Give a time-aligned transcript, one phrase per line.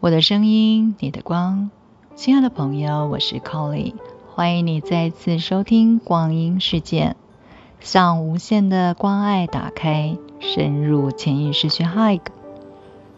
[0.00, 1.72] 我的声音，你的光，
[2.14, 3.94] 亲爱的朋友，我是 Colly，
[4.32, 7.16] 欢迎你再次收听光阴世界，
[7.80, 12.20] 向无限的关爱打开，深入潜意识去 hug，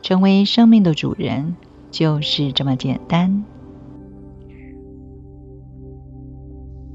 [0.01, 1.55] 成为生命的主人，
[1.91, 3.45] 就是这么简单。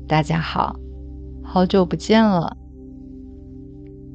[0.07, 0.77] 大家好，
[1.43, 2.57] 好久不见了。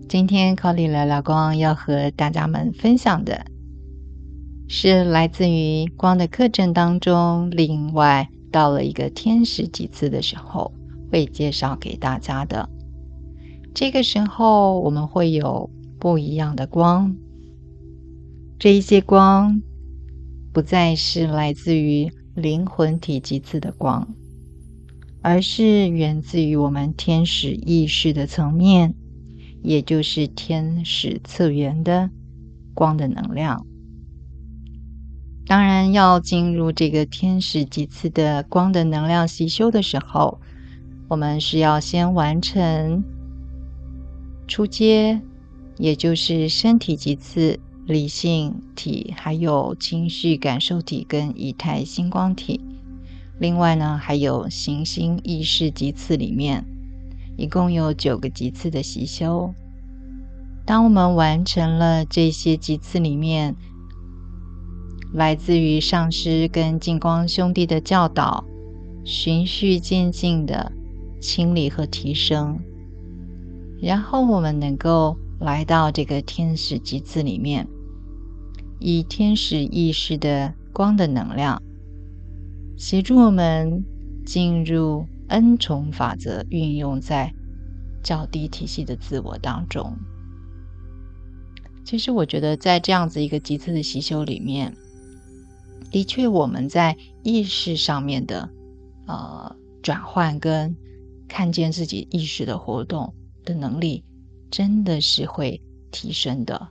[0.09, 3.47] 今天 Colly 聊聊光要和大家们分享的。
[4.73, 10.73] 是来自于光的课程当中，另外到了一个天使几次的时候，
[11.11, 12.69] 会介绍给大家的。
[13.75, 17.17] 这个时候我们会有不一样的光，
[18.61, 19.61] 这一些光
[20.53, 24.07] 不再是来自于灵魂体几次的光，
[25.21, 28.95] 而是源自于我们天使意识的层面，
[29.65, 32.09] 也就是天使次元的
[32.73, 33.67] 光的能量。
[35.51, 40.41] 当然，要进入这个天使几次的光的能量吸修的时候，
[41.09, 43.03] 我们是要先完成
[44.47, 45.21] 初阶，
[45.77, 52.61] 也就是身体几次、理性体，还有情绪感受体跟以太星光体。
[53.41, 56.65] 另外呢，还有行星意识几次里面，
[57.37, 59.53] 一共有九个级次的习修。
[60.65, 63.57] 当我们完成了这些级次里面，
[65.13, 68.45] 来自于上师跟净光兄弟的教导，
[69.05, 70.71] 循序渐进的
[71.21, 72.59] 清理和提升，
[73.83, 77.67] 然后我们能够来到这个天使集次里面，
[78.79, 81.61] 以天使意识的光的能量，
[82.77, 83.85] 协助我们
[84.25, 87.35] 进入 N 重法则，运用在
[88.01, 89.93] 较低体系的自我当中。
[91.85, 94.73] 其实，我觉得在这样子一个集次的习修里面。
[95.91, 98.49] 的确，我们在意识上面的
[99.07, 100.77] 呃转换跟
[101.27, 103.13] 看见自己意识的活动
[103.45, 104.05] 的能力，
[104.51, 105.61] 真的是会
[105.91, 106.69] 提升的。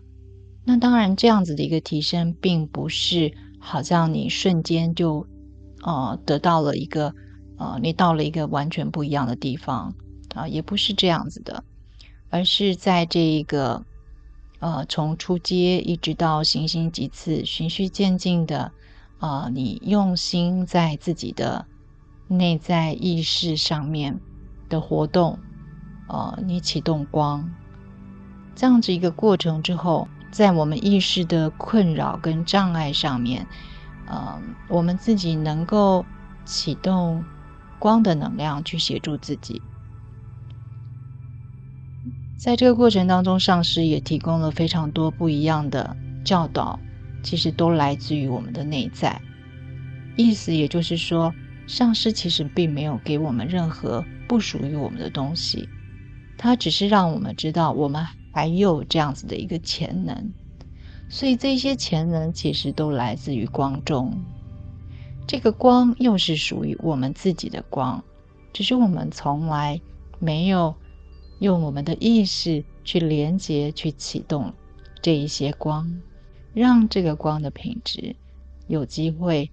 [0.63, 5.25] 那当然，这样子的一个提升，并不是好像你瞬间就
[5.83, 7.13] 呃得到了一个
[7.57, 9.93] 呃你到了一个完全不一样的地方
[10.33, 11.61] 啊，也不是这样子的，
[12.29, 13.83] 而是在这一个
[14.59, 18.71] 呃从初阶一直到行星几次循序渐进的。
[19.19, 21.65] 啊，你用心在自己的
[22.27, 24.19] 内在意识上面
[24.69, 25.37] 的活动，
[26.07, 27.49] 呃，你启动光
[28.55, 33.45] 这样子一个过程之后，在我们意识的困扰跟障碍上面，
[34.07, 36.05] 呃，我们自己能够
[36.45, 37.23] 启动
[37.77, 39.61] 光的能量去协助自己。
[42.37, 46.79] 在这个过程当中，上师也提供了非常多不一样的教导。
[47.21, 49.21] 其实都来自于我们的内在，
[50.15, 51.33] 意思也就是说，
[51.67, 55.67] 上师其实并没有给我们任何不属于我们的东西，
[56.37, 60.31] 他只是让我们知道我们还有这样子的一个潜能，
[61.09, 64.17] 所以这些潜能其实都来自于光中，
[65.27, 68.03] 这个光又是属于我们自己的光，
[68.53, 69.79] 只是我们从来
[70.19, 70.73] 没有
[71.39, 74.53] 用我们的意识去连接、去启动
[75.01, 76.01] 这一些光。
[76.53, 78.15] 让这个光的品质
[78.67, 79.49] 有机会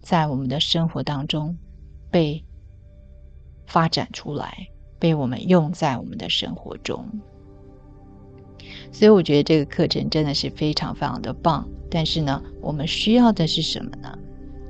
[0.00, 1.56] 在我们的生活当中
[2.10, 2.42] 被
[3.66, 4.68] 发展出来，
[4.98, 7.06] 被我们用在我们的生活中。
[8.92, 11.68] 所以，我觉得这个课程真的是非常非常的棒。
[11.90, 14.18] 但是呢，我们需要的是什么呢？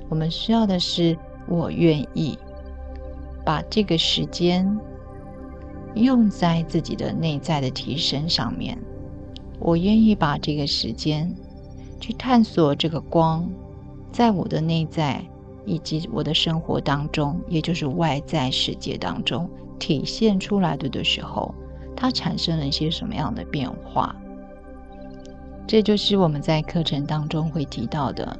[0.09, 2.37] 我们需要的是我愿意
[3.43, 4.79] 把这个时间
[5.95, 8.77] 用在自己的内在的提升上面。
[9.65, 11.33] 我愿意把这个时间
[11.99, 13.49] 去探索这个光，
[14.11, 15.19] 在我的内在
[15.65, 19.49] 以及我的生活当中，也就是外在世界当中
[19.79, 21.51] 体现出来的的时候，
[21.95, 24.15] 它产生了一些什么样的变化？
[25.65, 28.37] 这就是我们在课程当中会提到的，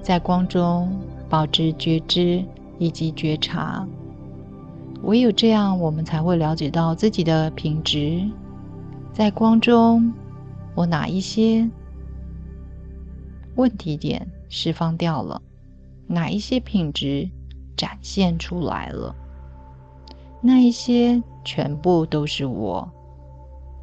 [0.00, 0.90] 在光中
[1.28, 2.42] 保持觉知
[2.78, 3.86] 以及觉察。
[5.02, 8.26] 唯有这样，我们才会了解到自己的品质。
[9.12, 10.10] 在光中，
[10.74, 11.68] 我哪一些
[13.56, 15.42] 问题点释放掉了？
[16.06, 17.28] 哪一些品质
[17.76, 19.14] 展现出来了？
[20.40, 22.90] 那一些全部都是我。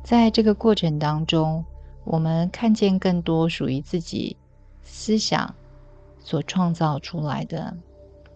[0.03, 1.63] 在这个过程当中，
[2.05, 4.35] 我们看见更多属于自己
[4.81, 5.53] 思想
[6.19, 7.77] 所创造出来的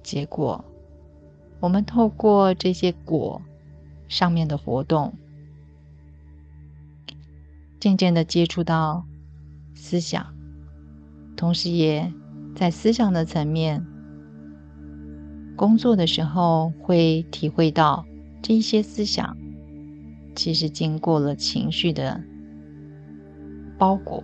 [0.03, 0.63] 结果。
[1.59, 3.41] 我们透过这些果
[4.07, 5.11] 上面的活动。
[7.83, 9.05] 渐渐的接触到
[9.75, 10.25] 思想，
[11.35, 12.13] 同时也
[12.55, 13.85] 在思想的层面
[15.57, 18.05] 工作的时候，会体会到
[18.41, 19.35] 这一些思想
[20.33, 22.23] 其实经过了情绪的
[23.77, 24.23] 包裹，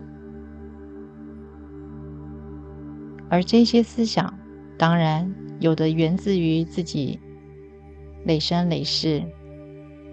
[3.29, 4.39] 而这些思想，
[4.77, 7.19] 当然有的源自于自己
[8.23, 9.21] 累生累世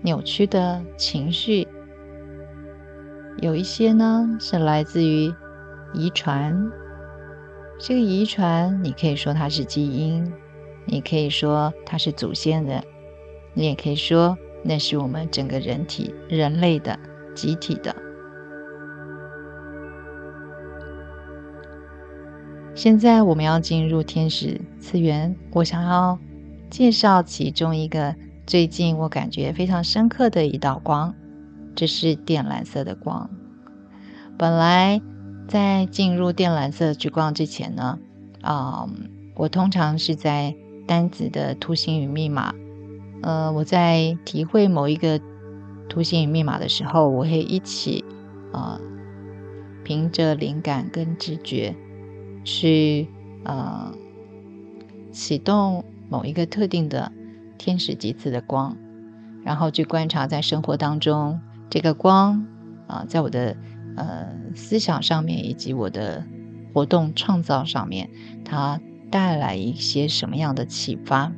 [0.02, 1.64] 扭曲的情绪。
[3.42, 5.32] 有一些呢是来自于
[5.92, 6.70] 遗传，
[7.78, 10.32] 这个遗传你可以说它是基因，
[10.86, 12.82] 你可以说它是祖先的，
[13.52, 16.98] 你也可以说那是我们整个人体人类的
[17.34, 17.94] 集体的。
[22.74, 26.18] 现在我们要进入天使次元，我想要
[26.70, 28.14] 介绍其中一个
[28.46, 31.14] 最近我感觉非常深刻的一道光。
[31.76, 33.30] 这是靛蓝色的光。
[34.38, 35.00] 本来
[35.46, 37.98] 在进入靛蓝色之光之前呢，
[38.40, 38.88] 啊，
[39.36, 40.56] 我通常是在
[40.86, 42.54] 单子的图形与密码。
[43.22, 45.20] 呃，我在体会某一个
[45.88, 48.04] 图形与密码的时候，我会一起
[48.52, 48.80] 啊，
[49.84, 51.74] 凭着灵感跟直觉
[52.44, 53.08] 去
[53.44, 53.92] 呃
[55.12, 57.12] 启动某一个特定的
[57.58, 58.76] 天使级次的光，
[59.44, 61.40] 然后去观察在生活当中。
[61.68, 62.46] 这个光
[62.86, 63.56] 啊，在我的
[63.96, 66.24] 呃思想上面，以及我的
[66.72, 68.10] 活动创造上面，
[68.44, 68.80] 它
[69.10, 71.32] 带来一些什么样的启发？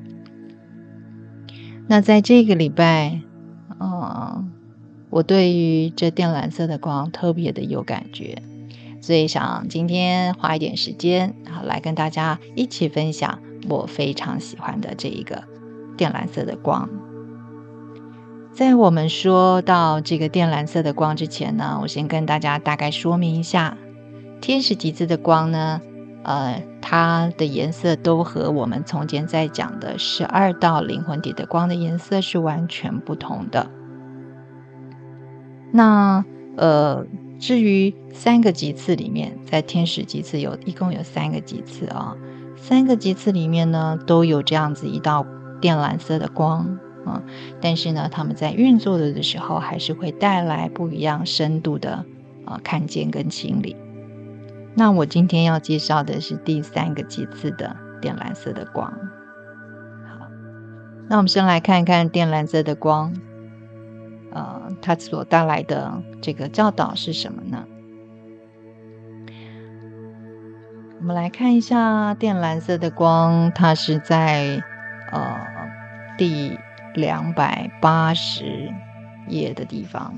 [1.87, 3.23] 那在这个礼拜，
[3.81, 4.53] 嗯，
[5.11, 8.43] 我对于这靛蓝色的光特别的有感觉，
[9.01, 13.39] 所以想今天花一点时间啊，来跟大家一起分享
[13.71, 15.45] 我非常喜欢的这一个
[15.97, 16.89] 靛蓝色的光。
[18.59, 23.79] 在我们说到这个靛蓝色的光之前呢，我先跟大家大概说明一下，
[24.41, 25.81] 天使级次的光呢，
[26.25, 33.71] 呃，它的颜色都和我们从前在讲的十二道灵魂体的光的颜色是完全不同的。
[35.73, 36.25] 那
[36.57, 37.07] 呃，
[37.39, 42.17] 至于三个级次里面，在天使级次有一共有三个级次啊，
[42.57, 45.25] 三个级次里面呢，都有这样子一道
[45.61, 46.77] 靛蓝色的光。
[47.09, 47.23] 啊，
[47.61, 52.05] 但是呢，他们在运作的的时候，还是会带来不一样深度的
[52.45, 53.77] 啊看见跟清理。
[54.75, 58.91] 那我今天要介绍的是第三个级次的靛蓝色的光。
[58.91, 60.29] 好，
[61.09, 63.13] 那我们先来看一看靛蓝色的光，
[64.31, 67.65] 呃，它所带来的这个教导是什么呢？
[71.01, 74.63] 我们来看一下靛蓝色的光，它是在
[75.11, 75.41] 呃
[76.19, 76.59] 第。
[76.95, 78.73] 两百八十
[79.29, 80.15] 页的地方，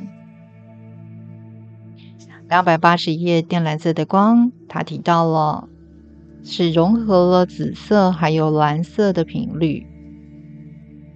[2.49, 5.69] 两百八十页靛蓝色的光，它提到了
[6.43, 9.87] 是融合了紫色还有蓝色的频率，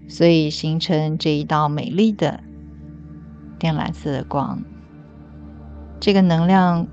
[0.09, 2.41] 所以形成这一道美丽的
[3.59, 4.63] 靛蓝色的光。
[6.01, 6.87] 这个能量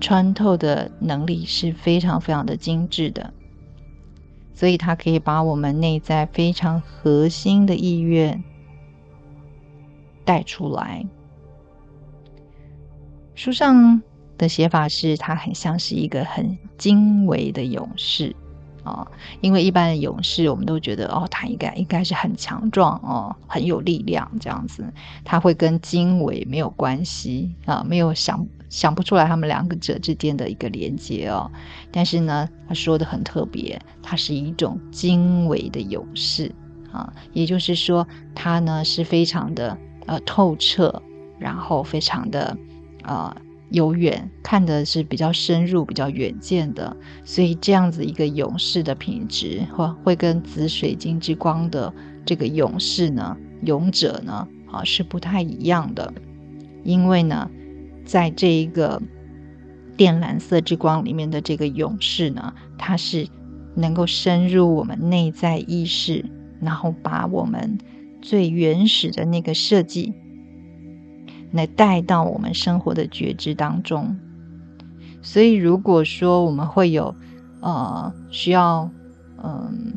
[0.00, 3.32] 穿透的能力是非常非常的精致的。
[4.58, 8.42] 所以，它可以把我们内在非常核心的意愿
[10.24, 11.06] 带出来。
[13.36, 14.02] 书上
[14.36, 18.34] 的写法是，它很像是一个很精微的勇士
[18.82, 19.06] 啊，
[19.40, 24.84] 因为一般的勇士，我们都觉得哦，他应该应该是很强壮哦，很有力量这样子，
[25.24, 28.46] 他会跟经纬没有关系啊，没有想。
[28.70, 31.50] 想不出来他们两个者之间的一个连接哦，
[31.90, 36.54] 但是呢，他说的很特别，它是一种经纬的勇士
[36.92, 41.02] 啊，也就是说，他呢是非常的呃透彻，
[41.38, 42.54] 然后非常的
[43.04, 43.34] 呃
[43.70, 51.92] 有远，看的是比较深入、比较远见的，所以这样子一个勇士的品质，或会跟紫水晶之光的
[52.24, 56.12] 这个勇士呢、勇者呢啊是不太一样的，
[56.84, 57.50] 因为呢。
[58.06, 59.02] 在这一个
[59.98, 63.28] 靛蓝色之光里面的这个勇士呢，他是
[63.74, 66.24] 能够深入我们内在意识，
[66.58, 67.76] 然后把我们
[68.22, 70.14] 最原始的那个设计，
[71.52, 74.16] 来带到我们生活的觉知当中。
[75.22, 77.14] 所以，如果说我们会有
[77.60, 78.90] 呃需要
[79.42, 79.94] 嗯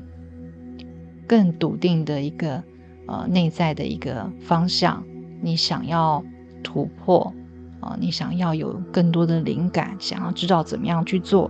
[1.27, 2.63] 更笃定的一个
[3.07, 5.03] 呃内在的一个方向，
[5.41, 6.23] 你想要
[6.63, 7.33] 突破。
[7.81, 11.49] 啊，你想要有更多的灵感，想要知道怎么样去做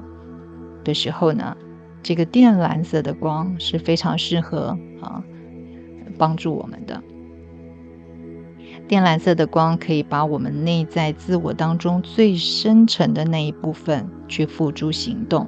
[0.82, 1.58] 的时候呢，
[2.02, 4.68] 这个靛蓝色的光是非常适合
[5.02, 5.22] 啊
[6.18, 7.04] 帮助我们的。
[8.92, 15.48] 靛蓝色的光可以把我们内在自我当中最深沉的那一部分去付诸行动。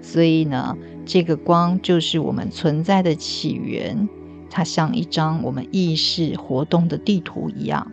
[0.00, 4.08] 所以呢，这个光就是我们存在的起源，
[4.48, 7.92] 它像一张我们意识活动的地图一样。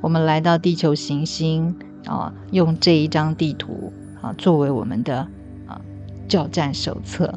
[0.00, 3.92] 我们来到地球行星啊，用这一张地图
[4.22, 5.26] 啊作为我们的
[5.66, 5.80] 啊
[6.28, 7.36] 教战手册。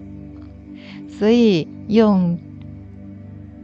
[1.07, 2.37] 所以用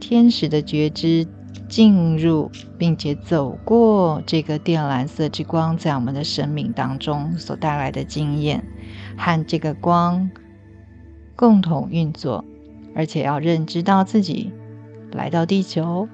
[0.00, 1.28] 天使的觉知
[1.68, 8.64] 进入，并且走过这个靛蓝色之光，在我们的生命当中所带来的经验。
[9.18, 10.30] 和这个光
[11.34, 12.44] 共同运作，
[12.94, 14.52] 而且要认知到自己
[15.12, 16.08] 来到地球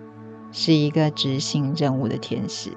[0.52, 2.70] 是一个执行任务的天使。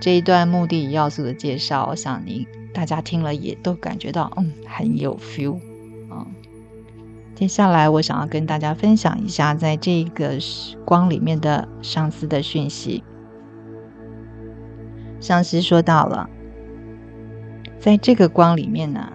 [0.00, 5.58] 这一段目的要素的介绍，我想你大家听了也都感觉到，嗯，很有 feel
[6.10, 6.26] 啊。
[7.34, 10.38] 接下来我想要跟大家分享一下，在这个
[10.84, 13.02] 光里面的上司的讯息。
[15.20, 16.28] 上司说到了。
[17.80, 19.12] 在这个光里面呢，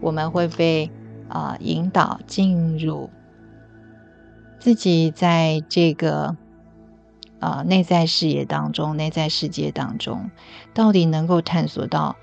[0.00, 0.90] 我们会被
[1.28, 3.08] 啊引导进入
[4.58, 6.36] 自己在这个
[7.38, 10.32] 啊内在视野当中、内在世界当中，
[10.74, 12.16] 到底能够探索到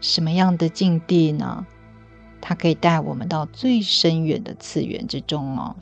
[0.00, 1.64] 什么样的境地呢？
[2.40, 5.76] 它可以带我们到最深远的次元之中哦，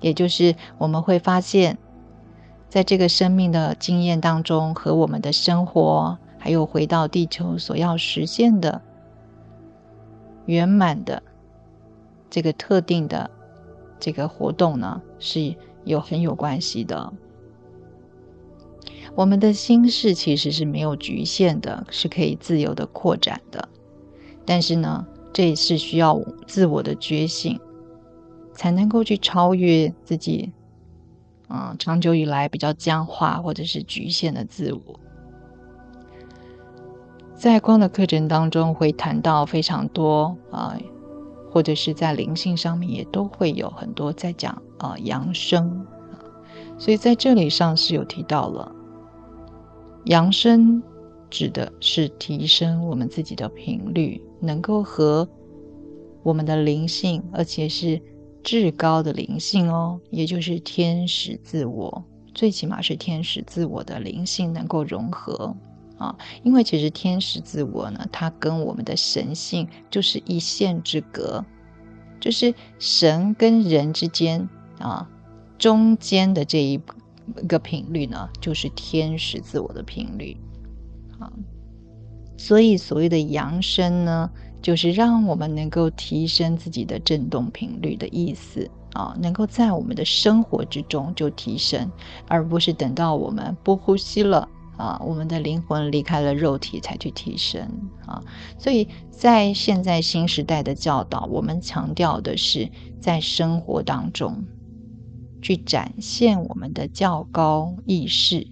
[0.00, 1.78] 也就是我们会发现，
[2.68, 6.18] 在这个生命的经验当中和我们的生活。
[6.36, 8.82] 还有回到地球所要实现的
[10.44, 11.22] 圆满的
[12.28, 13.30] 这个特定的
[13.98, 17.10] 这个活动呢，是有很有关系的。
[19.14, 23.66] 我们的心事其实是没有局限的，是可以自由的扩展的。
[24.44, 27.60] 但是呢，这也是需要自我的觉醒，
[28.54, 30.52] 才能够去超越自己，
[31.48, 35.00] 嗯，长久以来比较僵化或者是局限的自我。
[37.34, 40.78] 在光的课程当中，会谈到非常多啊，
[41.50, 45.84] 或者是在灵性上面也都会有很多在讲啊扬升，
[46.78, 48.72] 所以在这里上是有提到了
[50.04, 50.80] 扬升，
[51.28, 55.28] 指的是提升我们自己的频率，能够和
[56.22, 58.00] 我们的灵性，而且是
[58.42, 65.56] 至高的灵性哦，也就是天使自我，最起码是天使自我的灵性能够融合。
[65.96, 71.44] 啊，因为其实天使自我呢，它跟我们的神性就是一线之隔，
[72.20, 74.48] 就是神跟人之间
[74.80, 75.08] 啊
[75.56, 76.80] 中间的这一
[77.46, 80.36] 个频率呢，就是天使自我的频率
[81.20, 81.32] 啊。
[82.36, 91.90] 所以所谓的扬升呢，就是让我们能够提升自己的振动频率的意思啊，能够在我们的生活之中就提升，
[92.28, 94.48] 而不是等到我们不呼吸了。
[94.76, 97.62] 啊，我们的灵魂离开了肉体才去提升
[98.04, 98.20] 啊，
[98.58, 102.68] 所以在现在新时代的教导，我们强调的是
[103.00, 104.44] 在生活当中
[105.40, 108.44] 去展现我们的较高意识，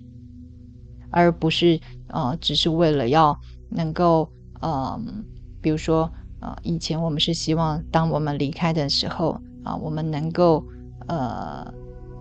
[1.10, 3.36] 而不是呃，只是为了要
[3.74, 4.28] 能够
[4.60, 5.24] 嗯，
[5.60, 6.10] 比如说
[6.40, 10.64] 呃，以前我们是希望当我们离开的时候啊，我们能够
[11.06, 11.66] 呃，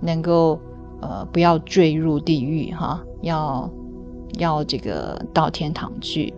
[0.01, 0.59] 能够
[1.01, 3.69] 呃，不要坠入地狱哈，要。
[4.37, 6.33] 要这个到天堂去，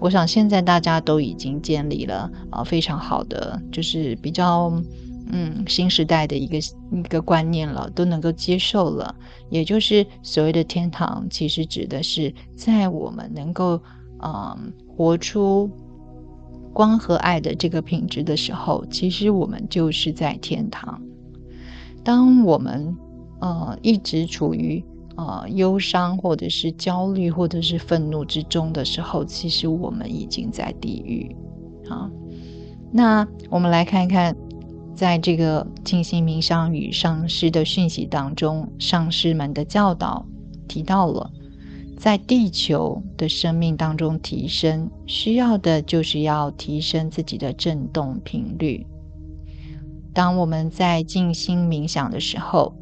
[0.00, 4.72] 我想现在大家都已经建立了啊非常好的，就是比较
[5.30, 6.56] 嗯新时代的一个
[6.90, 9.14] 一个观念了，都能够接受了。
[9.50, 13.78] 也就是所谓的天堂，其实指的是在我们能够
[14.22, 15.70] 嗯活出
[16.72, 21.00] 光和爱的这个品质的时候，其实我们就是在天堂。
[22.04, 22.96] 当我们
[23.40, 24.84] 呃一直处于
[25.16, 31.34] 呃，忧伤或者是焦虑或者是愤怒之中的时候，其实我们已经在地狱
[31.88, 32.08] 啊。
[32.92, 34.36] 那我们来看一看，
[34.94, 40.24] 在这个静心冥想与上师的讯息当中，上师们的教导
[40.68, 41.28] 提到了，
[41.98, 48.86] 在地球的生命当中提升，需要的就是要提升自己的振动频率。
[50.14, 52.74] 当我们在静心冥想的时候。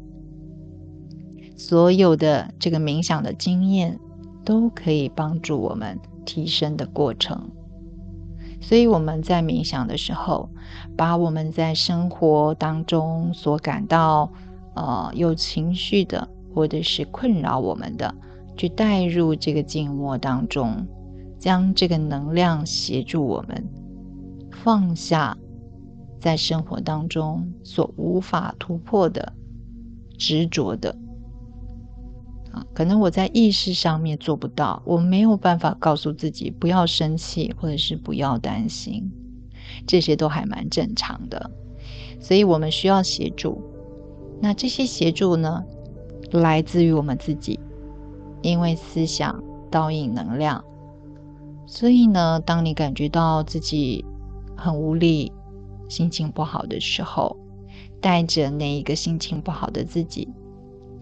[1.59, 3.99] 所有的这个冥想的经验
[4.45, 7.49] 都可以帮助我们提升的过程，
[8.61, 10.51] 所以我们在冥想的时候，
[10.95, 14.31] 把我们在生活当中所感到
[14.75, 18.13] 呃有情绪的，或者是困扰我们的，
[18.57, 20.85] 去带入这个静默当中，
[21.39, 23.63] 将这个能量协助我们
[24.51, 25.37] 放下
[26.19, 29.33] 在生活当中所无法突破的。
[30.19, 30.97] 执着的
[32.51, 32.65] 啊。
[32.73, 39.11] 可能我在意识上面做不到，我没有办法告诉自己不要生气，或者是不要担心，
[39.85, 41.51] 这些都还蛮正常的。
[42.19, 43.61] 所以我们需要协助。
[44.41, 45.63] 那这些协助呢，
[46.31, 47.59] 来自于我们自己，
[48.47, 50.63] 因为思想导引能量。
[51.65, 54.05] 所以呢，当你感觉到自己
[54.55, 55.29] 很无力、
[55.89, 57.35] 心情不好的时候，
[57.99, 60.29] 带着那一个心情不好的自己，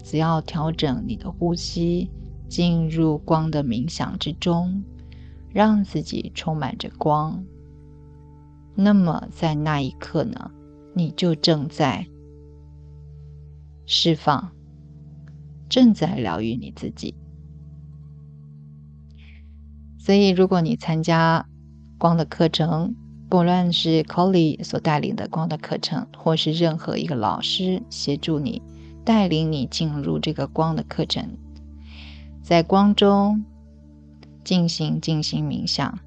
[0.02, 2.10] 只要调整你的呼吸，
[2.48, 4.82] 进入光的冥想之中，
[5.48, 7.44] 让自己充满着光，
[8.74, 10.50] 那么在那一刻呢，
[10.94, 12.04] 你就正在
[13.86, 14.50] 释放，
[15.68, 17.14] 正在疗愈你自己。
[20.06, 21.44] 所以，如果你参加
[21.98, 22.94] 光的课程，
[23.28, 28.62] 不论是 Colly 所带领的光的课程，或是任何一个老师协助你
[29.04, 31.36] 带领你进入这个光的课程，
[32.40, 33.44] 在光中
[34.44, 35.98] 进行进行冥想，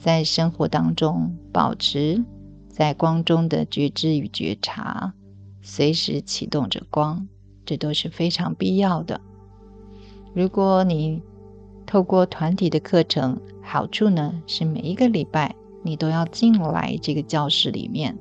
[0.00, 2.24] 在生活当中保持
[2.68, 5.12] 在光中的觉知与觉察，
[5.62, 7.26] 随时启动着光，
[7.64, 9.20] 这都是非常必要的。
[10.32, 11.20] 如果你
[11.90, 18.16] 透过团体的课程，好处呢是每一个礼拜你都要进来这个教室里面，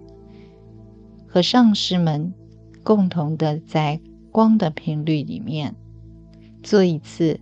[1.27, 2.33] 和上师们
[2.81, 5.75] 共同的在光的频率里面
[6.63, 7.39] 做一次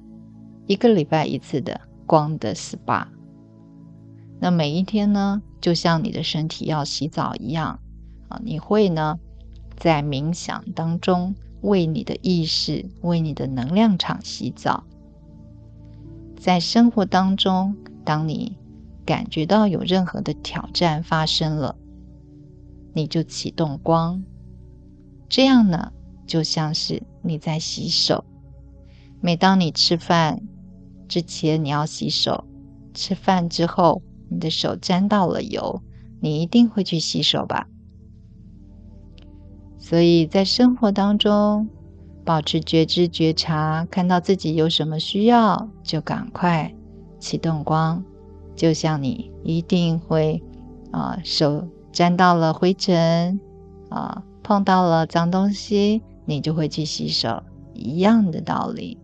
[0.66, 3.08] 一个礼拜一次的光的 SPA。
[4.42, 7.80] 那每一天呢，就像你的身体要洗澡一样
[8.28, 9.18] 啊，你会呢
[9.78, 14.84] 在冥想当中为你的意识、为你的能量场洗澡。
[16.38, 17.76] 在生活当中，
[18.06, 18.56] 当你
[19.06, 21.76] 感觉到有任何的挑战发生了，
[22.94, 24.24] 你就启动光。
[25.28, 25.92] 这样呢，
[26.26, 28.24] 就像是你在洗手。
[29.20, 30.42] 每当你吃饭
[31.08, 32.46] 之前，你要洗手；
[32.94, 35.82] 吃饭之后，你的手沾到了油，
[36.22, 37.68] 你一定会去洗手吧？
[39.80, 41.68] 所以在生活当中。
[42.28, 46.76] 保持觉知觉察，看到自己有什么需要，就赶快
[47.20, 48.04] 启动光。
[48.54, 50.44] 就像你一定会
[50.92, 53.40] 啊，手沾到了灰尘
[53.88, 57.42] 啊，碰到了脏东西，你就会去洗手，
[57.74, 58.98] 一样的道理。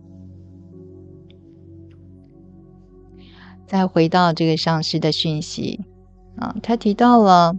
[3.66, 5.80] 再回到这个上师的讯息
[6.36, 7.56] 啊，他提到了。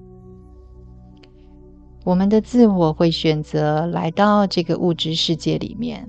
[2.06, 6.08] 我们的自我会选择来到这个物质世界里面，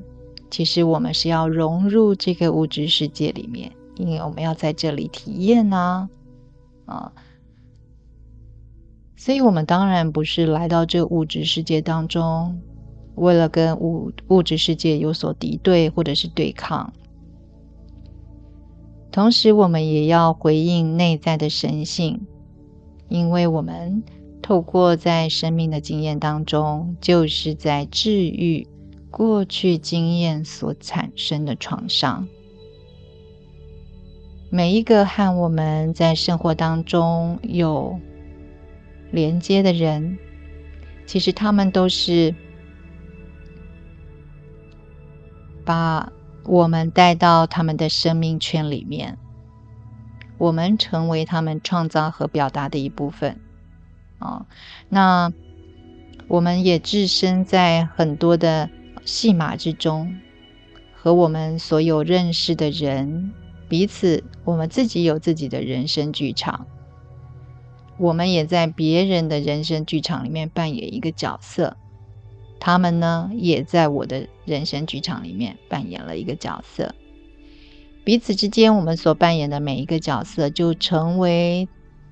[0.50, 6.10] 其实我们是要融入这个物质世界里面，因为我们要在这里体验呢，
[6.84, 7.10] 啊，
[9.16, 12.60] 所以我们当然不是来到这物质世界当中，
[13.14, 16.92] 为了跟物物质世界有所敌对或者是对抗，
[19.10, 22.20] 同时我们也要回应内在的神性，
[23.08, 24.04] 因为我们。
[24.46, 28.64] 透过在生命的经验当中，就是在治愈
[29.10, 32.28] 过去经验所产生的创伤。
[34.48, 37.98] 每一个和我们在生活当中有
[39.10, 40.16] 连接的人，
[41.06, 42.32] 其实他们都是
[45.64, 46.12] 把
[46.44, 49.18] 我们带到他们的生命圈里面，
[50.38, 53.40] 我们成为他们创造和表达的一部分。
[54.18, 54.46] 啊，
[54.88, 55.32] 那
[56.28, 58.70] 我们也置身在很多的
[59.04, 60.16] 戏码之中，
[60.94, 63.32] 和我们所有认识的人
[63.68, 66.66] 彼此，我们自己有自己的人生剧场，
[67.98, 71.76] 我们也在别人的人生剧场里面扮演一个角色，
[72.58, 76.94] 他们呢也在我的人生剧场里面扮演了一个角色，
[78.02, 81.68] 彼此之间我们所扮演的每一个角色，就成为。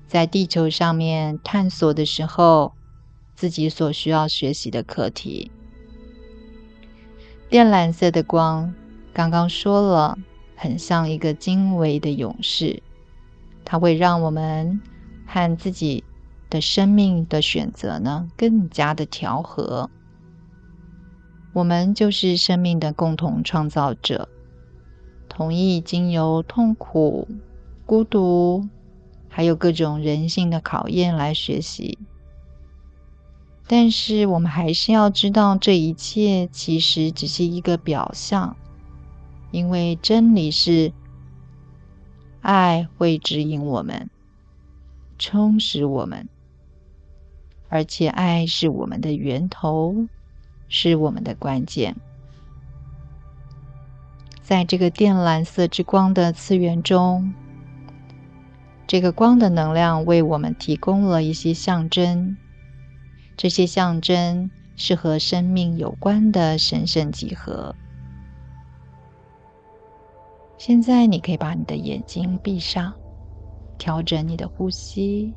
[0.07, 2.73] 在地球上面探索的时候，
[3.35, 5.51] 自己所需要学习的课题。
[7.49, 8.73] 靛蓝色的光，
[9.13, 10.17] 刚刚说了，
[10.55, 12.81] 很像一个精微的勇士，
[13.63, 14.79] 它会让我们
[15.25, 16.03] 和自己
[16.49, 19.89] 的生命的选择呢更加的调和。
[21.53, 24.27] 我们就是生命的共同创造者，
[25.29, 27.27] 同意经由痛苦、
[27.85, 28.67] 孤独。
[29.35, 31.99] 还有各种人性的考验来学习，
[33.67, 38.55] 但是我们还是要知道，这一切其实只是一个表象，
[39.51, 40.93] 因为真理是
[42.39, 44.09] 爱会指引我们，
[45.19, 46.29] 充实我们，
[47.67, 50.05] 而且爱是我们的源头，
[50.69, 51.97] 是我们的关键。
[54.41, 57.33] 在这个靛蓝色之光的次元中，
[58.87, 62.37] 这个光的能量为我们提供了一些象征，
[63.35, 67.75] 这些象征是和生命有关的神圣几何。
[70.57, 72.93] 现在，你可以把你的眼睛闭上，
[73.77, 75.33] 调整你的呼吸，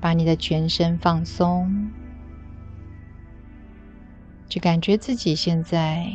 [0.00, 1.90] 把你的全身放松。
[4.48, 6.06] 就感觉自己现在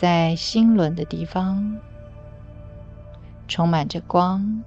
[0.00, 1.76] 在心轮的地方，
[3.48, 4.62] 充满着光。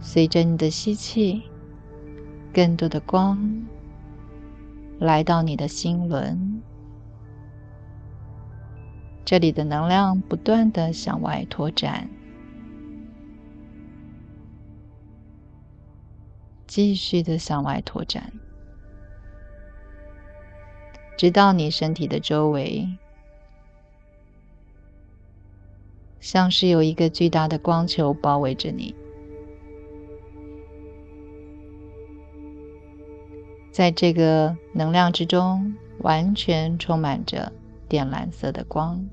[0.00, 1.42] 随着你的吸气，
[2.54, 3.66] 更多的光
[4.98, 6.62] 来到你的心轮，
[9.26, 12.08] 这里的能量不断的向外拓展，
[16.66, 18.32] 继续的向外拓展。
[21.18, 22.88] 直到你身体的周围，
[26.24, 28.94] 像是有一个巨大的光球包围着你，
[33.70, 37.52] 在这个能量之中，完全充满着
[37.90, 39.06] 靛蓝色的光。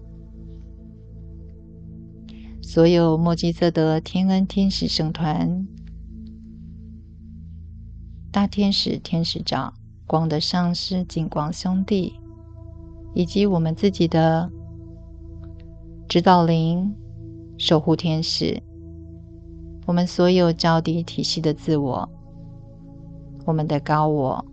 [2.61, 5.67] 所有墨基色德天恩天使圣团、
[8.31, 9.73] 大天使、天使长。
[10.07, 12.13] 光的上师、金光兄弟，
[13.13, 14.49] 以及我们自己的
[16.09, 16.93] 指导灵、
[17.61, 18.59] 守护天使，
[19.85, 22.09] 我们所有交底体系的自我，
[23.45, 24.43] 我们的高我，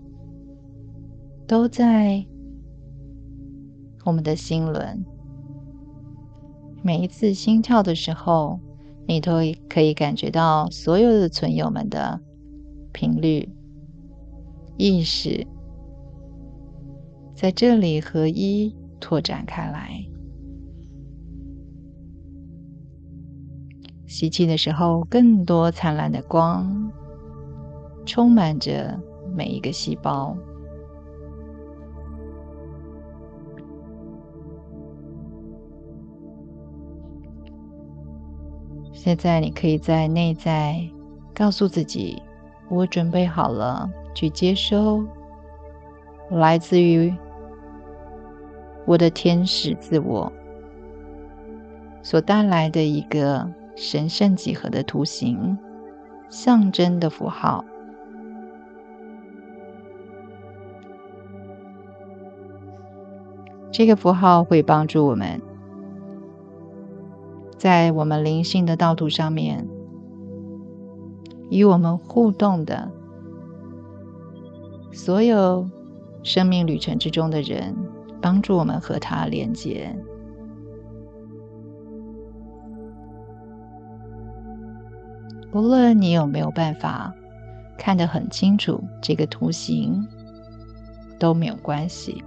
[1.46, 2.22] 都在
[4.04, 5.02] 我们的心轮。
[6.82, 8.60] 每一次心跳的时候，
[9.06, 9.36] 你都
[9.70, 12.20] 可以感觉到所有的存友们的
[12.92, 13.48] 频率。
[14.76, 15.46] 意识
[17.34, 20.07] 在这里合一拓展开来。
[24.08, 26.90] 吸气的时候，更多灿烂的光
[28.06, 28.98] 充满着
[29.36, 30.36] 每一个细胞。
[38.92, 40.80] 现在，你可以在内在
[41.34, 42.20] 告诉自己
[42.68, 45.04] ：“我准备好了。”去接收
[46.28, 47.14] 来自于
[48.84, 50.32] 我的天使自我
[52.02, 53.48] 所带来的一个
[53.80, 55.56] 神圣几何的图形，
[56.28, 57.64] 象征的符号。
[63.70, 65.40] 这个符号会帮助我们
[67.56, 69.68] 在我们灵性的道途上面
[71.48, 72.90] 与我们互动的。
[74.92, 75.70] 所有
[76.24, 77.76] 生命旅程之中的人，
[78.20, 79.96] 帮助我们和他连接。
[85.52, 87.12] 无论你有没有办法
[87.76, 90.06] 看得很清楚这个图形，
[91.18, 92.22] 都没有关系。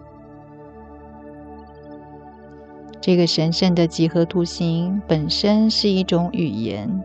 [3.00, 7.04] 这个神圣的几何图形本身是一种语言，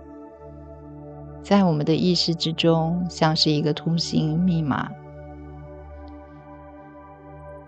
[1.43, 4.91] 在我们的意识之中，像是一个图形密码。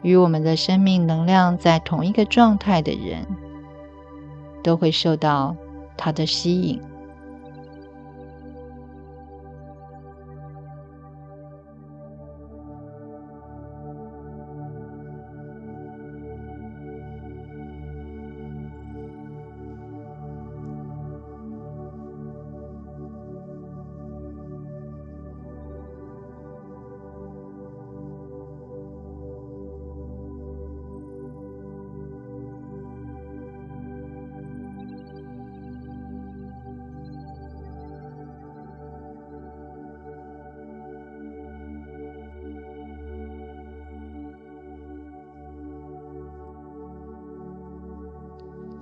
[0.02, 3.26] 与我们的生命能量在同一个状态的人，
[4.62, 5.56] 都会受到
[5.96, 6.80] 它的吸引。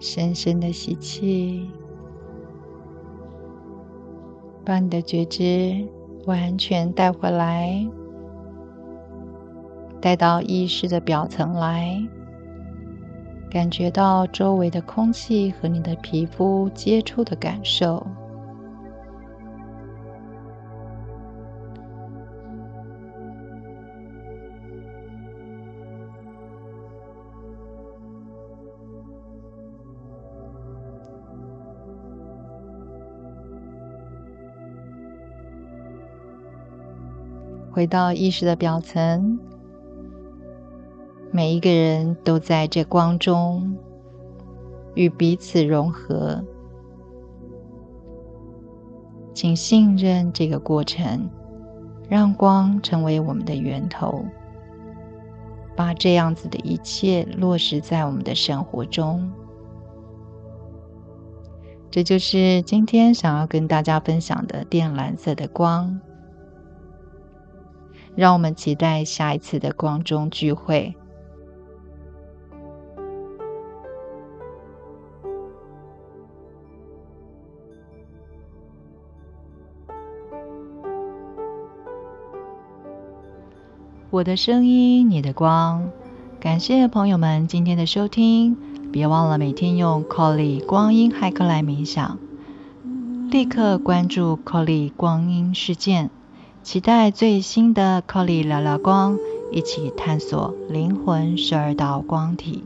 [0.08, 1.68] 深深的吸气，
[4.64, 5.84] 把你的觉知
[6.26, 7.84] 完全带回来，
[10.00, 12.00] 带到意识的表层来，
[13.50, 18.06] 感觉到周围的空气和你的皮肤接触的感受。
[37.76, 39.38] 回到意识的表层，
[41.30, 43.76] 每一个人都在这光中
[44.94, 46.42] 与彼此融合。
[49.34, 51.28] 请信任这个过程，
[52.08, 54.24] 让光成为我们的源头，
[55.76, 59.30] 把这样子的一切落实在我们的生活中。
[61.90, 66.00] 这就是今天想要跟大家分享的靛蓝色的光。
[68.16, 70.96] 让我们期待下一次的光中聚会。
[84.08, 85.90] 我的声音，你的光。
[86.40, 88.56] 感谢朋友们今天的收听，
[88.90, 92.18] 别忘了每天用 Colly 光阴骇客来冥想，
[93.30, 96.10] 立刻关注 Colly 光阴事件，
[96.66, 99.16] 期待最新的 Colly 聊聊光，
[99.52, 102.64] 一起探索灵魂十二道光体。